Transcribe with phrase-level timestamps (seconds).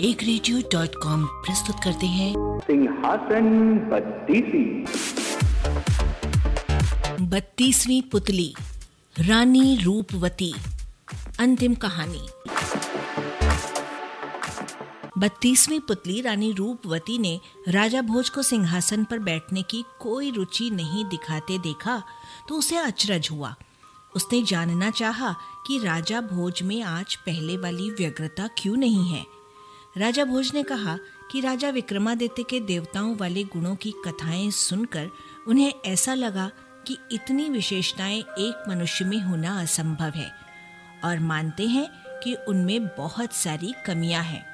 [0.00, 4.64] एक radio dot com प्रस्तुत करते हैं। सिंहासन बत्तीसी।
[7.24, 8.54] बत्तीसवीं पुतली
[9.16, 10.52] रानी रूपवती
[11.40, 12.26] अंतिम कहानी।
[15.18, 21.04] बत्तीसवीं पुतली रानी रूपवती ने राजा भोज को सिंहासन पर बैठने की कोई रुचि नहीं
[21.04, 22.02] दिखाते देखा
[22.48, 23.54] तो उसे अचरज हुआ।
[24.16, 25.34] उसने जानना चाहा
[25.66, 29.33] कि राजा भोज में आज पहले वाली व्यग्रता क्यों नहीं है।
[29.96, 30.98] राजा भोज ने कहा
[31.30, 35.10] कि राजा विक्रमादित्य के देवताओं वाले गुणों की कथाएँ सुनकर
[35.48, 36.50] उन्हें ऐसा लगा
[36.86, 40.32] कि इतनी विशेषताएँ एक मनुष्य में होना असंभव है
[41.04, 41.86] और मानते हैं
[42.24, 44.46] कि उनमें बहुत सारी कमियाँ हैं।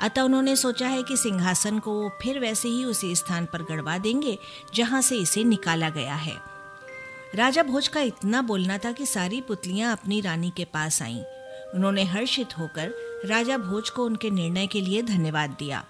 [0.00, 3.98] अतः उन्होंने सोचा है कि सिंहासन को वो फिर वैसे ही उसी स्थान पर गड़वा
[3.98, 4.38] देंगे
[4.74, 6.36] जहाँ से इसे निकाला गया है।
[7.34, 11.22] राजा भोज का इतना बोलना था कि सारी पुतलियाँ अपनी रानी के पास आईं।
[11.74, 15.84] उन्होंने हर्षित होकर राजा भोज को उनके निर्णय के लिए धन्यवाद दिया।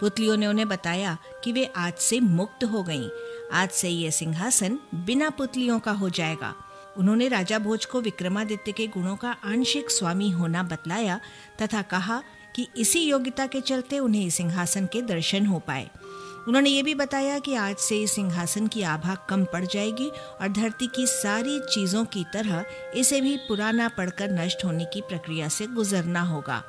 [0.00, 3.08] पुतलियों ने उन्हें बताया कि वे आज से मुक्त हो गईं।
[3.52, 6.54] आज से ये सिंहासन बिना पुतलियों का हो जाएगा।
[6.96, 11.20] उन्होंने राजा भोज को विक्रमादित्य के गुणों का आंशिक स्वामी होना बतलाया
[11.62, 12.22] तथा कहा
[12.56, 15.90] कि इसी योग्यता के चलते उन्हें सिंहासन के दर्शन हो पाए।
[16.48, 20.08] उन्होंने ये भी बताया कि आज से सिंहासन की आभा कम पड़ जाएगी
[20.40, 22.64] और धरती की सारी चीज़ों की तरह
[22.96, 26.62] इसे भी पुराना पड़कर नष्ट होने की प्रक्रिया से गुजरना होगा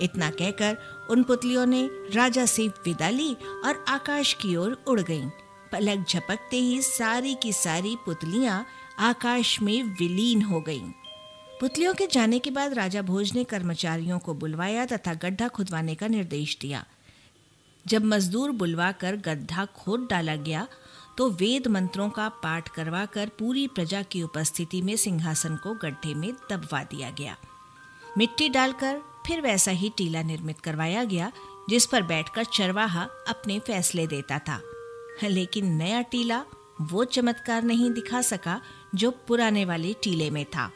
[0.00, 0.76] इतना कहकर
[1.10, 3.32] उन पुतलियों ने राजा से विदा ली
[3.64, 5.28] और आकाश की ओर उड़ गईं।
[5.72, 8.64] पलक झपकते ही सारी की सारी पुतलियाँ
[8.98, 10.90] आकाश में विलीन हो गईं।
[11.60, 16.08] पुतलियों के जाने के बाद राजा भोज ने कर्मचारियों को बुलवाया तथा गड्ढा खुदवाने का
[16.08, 16.84] निर्देश दिया
[17.86, 20.66] जब मजदूर बुलवाकर गड्ढा खोद डाला गया
[21.18, 26.32] तो वेद मंत्रों का पाठ करवाकर पूरी प्रजा की उपस्थिति में सिंहासन को गड्ढे में
[26.50, 27.36] दबवा दिया गया।
[28.18, 31.32] मिट्टी डालकर फिर वैसा ही टीला निर्मित करवाया गया,
[31.70, 34.60] जिस पर बैठकर चरवाहा अपने फैसले देता था।
[35.22, 36.44] लेकिन नया टीला
[36.80, 38.60] वो चमत्कार नहीं दिखा सका
[38.94, 40.72] जो पुराने वाले टीले में था।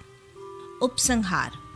[0.83, 1.68] उपसंहार।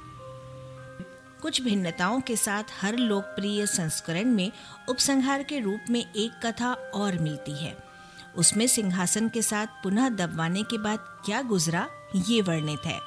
[1.42, 4.52] कुछ भिन्नताओं के साथ हर लोकप्रिय संस्करण में
[4.88, 7.76] उपसंहार के रूप में एक कथा और मिलती है।
[8.36, 13.00] उसमें सिंहासन के साथ पुनः दबवाने के बाद क्या गुजरा, ये वर्णित है।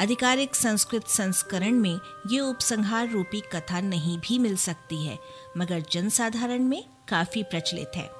[0.00, 2.00] आधिकारिक संस्कृत संस्करण में
[2.30, 5.18] ये उपसंहार रूपी कथा नहीं भी मिल सकती है,
[5.56, 8.10] मगर जनसाधारण में काफ़ी प्रचलित है।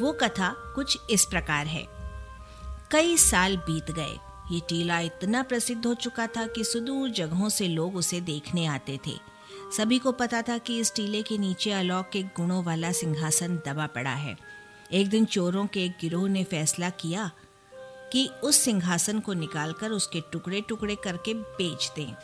[0.00, 1.86] वो कथा कुछ इस प्रकार है।
[2.90, 4.18] कई साल बीत गए
[4.52, 8.98] ये टीला इतना प्रसिद्ध हो चुका था कि सुदूर जगहों से लोग उसे देखने आते
[9.06, 9.12] थे।
[9.76, 14.10] सभी को पता था कि इस टीले के नीचे अलौकिक गुणों वाला सिंहासन दबा पड़ा
[14.10, 14.36] है।
[14.92, 17.30] एक दिन चोरों के एक गिरोह ने फैसला किया
[18.12, 22.14] कि उस सिंहासन को निकालकर उसके टुकड़े टुकड़े करके बेच दें।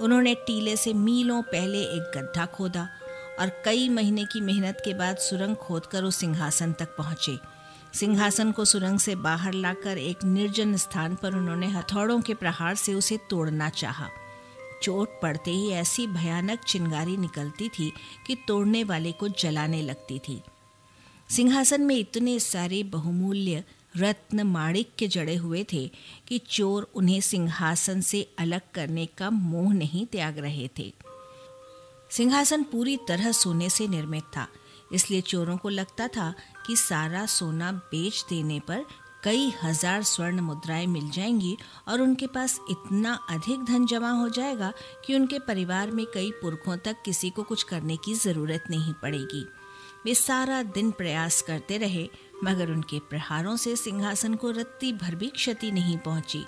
[0.00, 2.88] उन्होंने टीले से मीलों पहले एक गड्ढा खोदा
[3.40, 7.59] और कई महीने की मेहनत के बाद सुरंग खोदकर उस सिंहासन तक पहुँचे।
[7.94, 12.94] सिंहासन को सुरंग से बाहर लाकर एक निर्जन स्थान पर उन्होंने हथौड़ों के प्रहार से
[12.94, 14.08] उसे तोड़ना चाहा।
[14.82, 17.92] चोट पड़ते ही ऐसी भयानक चिंगारी निकलती थी
[18.26, 20.42] कि तोड़ने वाले को जलाने लगती थी।
[21.30, 23.64] सिंहासन में इतने सारे बहुमूल्य
[23.96, 25.90] रत्न माणिक के जड़े हुए थे
[26.28, 30.92] कि चोर उन्हें सिंहासन से अलग करने का मोह नहीं त्याग रहे थे।
[32.10, 34.48] सिंहासन पूरी तरह सोने से निर्मित था।
[34.92, 36.34] इसलिए चोरों को लगता था
[36.66, 38.84] कि सारा सोना बेच देने पर
[39.24, 41.56] कई हज़ार स्वर्ण मुद्राएँ मिल जाएँगी
[41.88, 44.72] और उनके पास इतना अधिक धन जमा हो जाएगा
[45.06, 49.46] कि उनके परिवार में कई पुरखों तक किसी को कुछ करने की ज़रूरत नहीं पड़ेगी।
[50.04, 52.08] वे सारा दिन प्रयास करते रहे,
[52.44, 56.44] मगर उनके प्रहारों से सिंहासन को रत्ती भर भी क्षति नहीं पहुँची।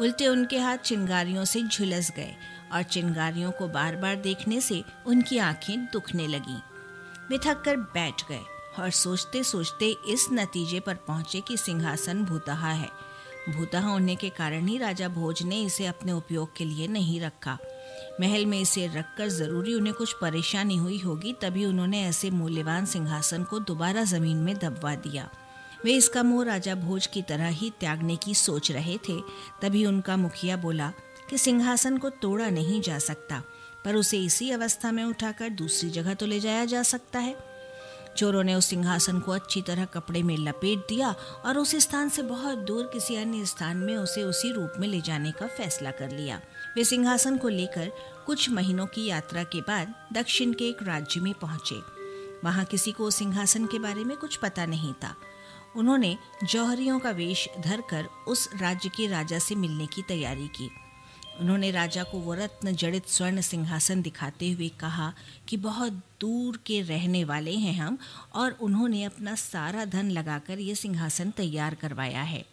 [0.00, 2.34] उल्टे उनके हाथ चिंगारियों से झुलस गए
[2.72, 6.58] और चिंगारियों को बार बार देखने से उनकी आँखें दुखने लगीं।
[7.30, 8.40] वे थक कर बैठ गए
[8.78, 12.88] और सोचते सोचते इस नतीजे पर पहुँचे कि सिंहासन भूतहा है।
[13.48, 17.58] भूतहा होने के कारण ही राजा भोज ने इसे अपने उपयोग के लिए नहीं रखा।
[18.20, 23.44] महल में इसे रखकर ज़रूरी उन्हें कुछ परेशानी हुई होगी, तभी उन्होंने ऐसे मूल्यवान सिंहासन
[23.44, 25.28] को दोबारा ज़मीन में दबवा दिया।
[25.84, 29.20] वे इसका मुँह राजा भोज की तरह ही त्यागने की सोच रहे थे,
[29.62, 30.92] तभी उनका मुखिया बोला
[31.30, 33.42] कि सिंहासन को तोड़ा नहीं जा सकता।
[33.84, 37.36] पर उसे इसी अवस्था में उठाकर दूसरी जगह तो ले जाया जा सकता है।
[38.16, 41.14] चोरों ने उस सिंहासन को अच्छी तरह कपड़े में लपेट दिया
[41.44, 45.00] और उस स्थान से बहुत दूर किसी अन्य स्थान में उसे उसी रूप में ले
[45.00, 46.40] जाने का फैसला कर लिया।
[46.76, 47.92] वे सिंहासन को लेकर
[48.26, 51.80] कुछ महीनों की यात्रा के बाद दक्षिण के एक राज्य में पहुँचे।
[52.44, 55.16] वहाँ किसी को सिंहासन के बारे में कुछ पता नहीं था।
[55.76, 60.70] उन्होंने जौहरियों का वेश धरकर उस राज्य के राजा से मिलने की तैयारी की।
[61.40, 65.12] उन्होंने राजा को वो रत्न जड़ित स्वर्ण सिंहासन दिखाते हुए कहा
[65.48, 67.98] कि बहुत दूर के रहने वाले हैं हम
[68.34, 72.44] और उन्होंने अपना सारा धन लगाकर ये सिंहासन तैयार करवाया है।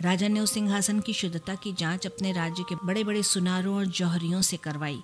[0.00, 3.86] राजा ने उस सिंहासन की शुद्धता की जाँच अपने राज्य के बड़े बड़े सुनारों और
[3.86, 5.02] जौहरियों से करवाई।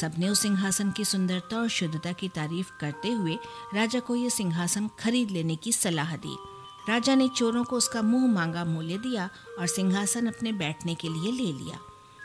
[0.00, 3.38] सबने उस सिंहासन की सुंदरता और शुद्धता की तारीफ़ करते हुए
[3.74, 6.36] राजा को यह सिंहासन खरीद लेने की सलाह दी।
[6.88, 11.32] राजा ने चोरों को उसका मुँह मांगा मूल्य दिया और सिंहासन अपने बैठने के लिए
[11.32, 11.78] ले लिया।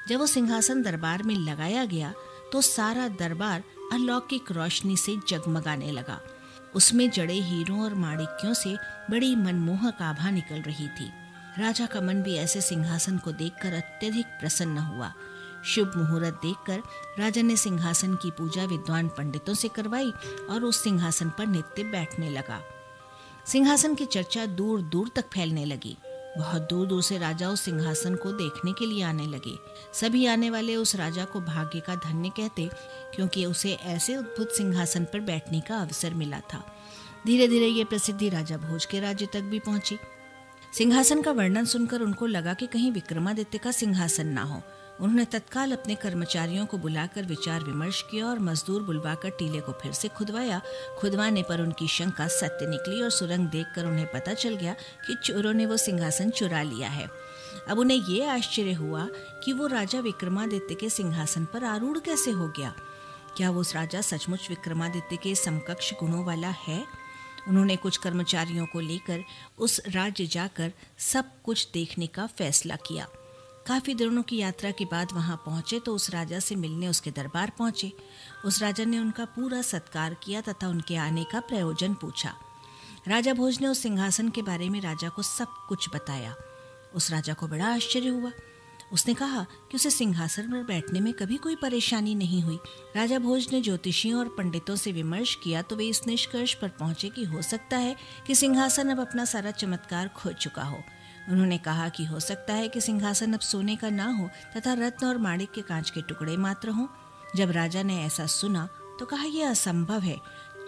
[0.09, 2.13] जब वो सिंहासन दरबार में लगाया गया
[2.51, 3.63] तो सारा दरबार
[3.93, 6.19] अलौकिक रोशनी से जगमगाने लगा।
[6.75, 8.75] उसमें जड़े हीरों और माणिक्यों से
[9.11, 11.09] बड़ी मनमोहक आभा निकल रही थी।
[11.59, 15.13] राजा का मन भी ऐसे सिंहासन को देखकर अत्यधिक प्रसन्न हुआ।
[15.65, 16.81] शुभ मुहूर्त देखकर
[17.19, 20.11] राजा ने सिंहासन की पूजा विद्वान पंडितों से करवाई
[20.49, 22.61] और उस सिंहासन पर नित्य बैठने लगा।
[23.45, 25.95] सिंहासन की चर्चा दूर दूर तक फैलने लगी।
[26.37, 29.57] बहुत दूर दूर से राजा उस सिंहासन को देखने के लिए आने लगे।
[29.93, 32.69] सभी आने वाले उस राजा को भाग्य का धन्य कहते,
[33.15, 36.63] क्योंकि उसे ऐसे उद्भुत सिंहासन पर बैठने का अवसर मिला था।
[37.25, 39.97] धीरे धीरे ये प्रसिद्धि राजा भोज के राज्य तक भी पहुँची।
[40.73, 44.61] सिंहासन का वर्णन सुनकर उनको लगा कि कहीं विक्रमादित्य का सिंहासन ना हो।
[45.01, 49.91] उन्होंने तत्काल अपने कर्मचारियों को बुलाकर विचार विमर्श किया और मजदूर बुलवाकर टीले को फिर
[49.91, 50.61] से खुदवाया।
[50.99, 54.73] खुदवाने पर उनकी शंका सत्य निकली और सुरंग देखकर उन्हें पता चल गया
[55.07, 57.09] कि चोरों ने वो सिंहासन चुरा लिया है।
[57.69, 59.07] अब उन्हें ये आश्चर्य हुआ
[59.43, 62.73] कि वो राजा विक्रमादित्य के सिंहासन पर आरूढ़ कैसे हो गया?
[63.37, 66.85] क्या वो राजा सचमुच विक्रमादित्य के समकक्ष गुणों वाला है?
[67.47, 69.23] उन्होंने कुछ कर्मचारियों को लेकर
[69.57, 73.07] उस राज्य जाकर सब कुछ देखने का फैसला किया।
[73.67, 77.51] काफ़ी दिनों की यात्रा के बाद वहाँ पहुँचे तो उस राजा से मिलने उसके दरबार
[77.57, 77.91] पहुँचे।
[78.45, 82.33] उस राजा ने उनका पूरा सत्कार किया तथा उनके आने का प्रयोजन पूछा।
[83.07, 86.35] राजा भोज ने उस सिंहासन के बारे में राजा को सब कुछ बताया।
[86.95, 88.31] उस राजा को बड़ा आश्चर्य हुआ।
[88.93, 92.59] उसने कहा कि उसे सिंहासन पर बैठने में कभी कोई परेशानी नहीं हुई।
[92.95, 97.09] राजा भोज ने ज्योतिषियों और पंडितों से विमर्श किया तो वे इस निष्कर्ष पर पहुँचे
[97.09, 97.95] कि हो सकता है
[98.27, 100.83] कि सिंहासन अब अपना सारा चमत्कार खो चुका हो।
[101.29, 105.07] उन्होंने कहा कि हो सकता है कि सिंहासन अब सोने का ना हो तथा रत्न
[105.07, 106.87] और माणिक के कांच के टुकड़े मात्र हों।
[107.35, 108.69] जब राजा ने ऐसा सुना
[108.99, 110.17] तो कहा, यह असंभव है।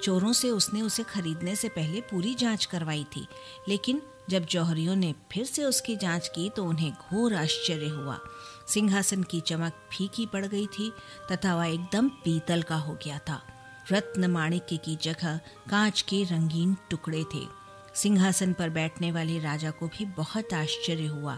[0.03, 3.27] चोरों से उसने उसे खरीदने से पहले पूरी जाँच करवाई थी।
[3.67, 8.19] लेकिन जब जौहरियों ने फिर से उसकी जाँच की तो उन्हें घोर आश्चर्य हुआ।
[8.67, 10.91] सिंहासन की चमक फीकी पड़ गई थी
[11.31, 13.41] तथा वह एकदम पीतल का हो गया था।
[13.91, 15.37] रत्न माणिक्य की जगह
[15.69, 17.59] कांच के रंगीन टुकड़े थे।
[17.95, 21.37] सिंहासन पर बैठने वाले राजा को भी बहुत आश्चर्य हुआ।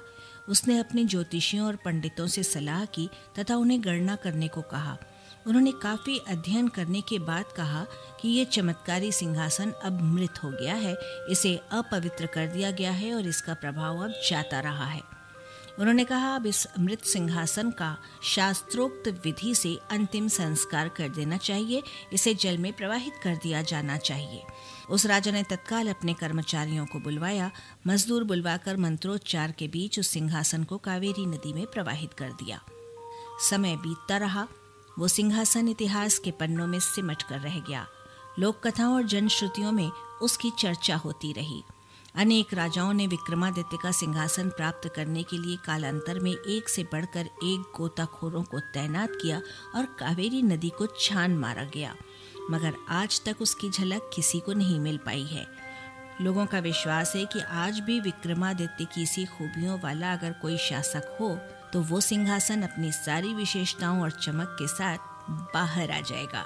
[0.50, 3.10] उसने अपने ज्योतिषियों और पंडितों से सलाह की
[3.40, 4.98] तथा उन्हें गणना करने को कहा।
[5.48, 7.86] उन्होंने काफ़ी अध्ययन करने के बाद कहा
[8.22, 10.96] कि ये चमत्कारी सिंहासन अब मृत हो गया है,
[11.30, 15.21] इसे अपवित्र कर दिया गया है और इसका प्रभाव अब जाता रहा है।
[15.80, 21.84] उन्होंने कहा, अब इस अमृत सिंहासन का शास्त्रोक्त विधि से अंतिम संस्कार कर देना चाहिए।
[22.14, 24.44] इसे जल में प्रवाहित कर दिया जाना चाहिए।
[24.90, 27.52] उस राजा ने तत्काल अपने कर्मचारियों को बुलवाया।
[27.88, 32.62] मजदूर बुलवाकर मंत्रोच्चार के बीच उस सिंहासन को कावेरी नदी में प्रवाहित कर दिया।
[33.50, 34.48] समय बीतता रहा।
[35.00, 37.88] वो सिंहासन इतिहास के पन्नों में सिमट कर रह गया।
[38.40, 39.92] लोक कथाओं और जनश्रुतियों में
[40.22, 41.64] उसकी चर्चा होती रही।
[42.16, 47.26] अनेक राजाओं ने विक्रमादित्य का सिंहासन प्राप्त करने के लिए कालांतर में एक से बढ़कर
[47.44, 49.42] एक गोताखोरों को तैनात किया
[49.76, 51.94] और कावेरी नदी को छान मारा गया।
[52.52, 55.46] मगर आज तक उसकी झलक किसी को नहीं मिल पाई है।
[56.22, 61.18] लोगों का विश्वास है कि आज भी विक्रमादित्य की सी खूबियों वाला अगर कोई शासक
[61.22, 61.36] हो
[61.74, 64.98] तो वो सिंहासन अपनी सारी विशेषताओं और चमक के साथ
[65.54, 66.46] बाहर आ जाएगा।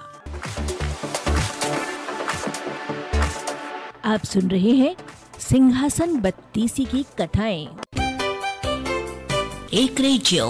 [4.06, 4.96] आप सुन रहे हैं
[5.50, 7.66] सिंहासन बत्तीसी की कथाएँ।
[9.74, 10.48] एक रेडियो।